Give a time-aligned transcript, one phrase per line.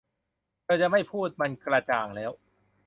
[0.63, 2.31] เธอจะไม่พูด มันกระจ่างแล้ว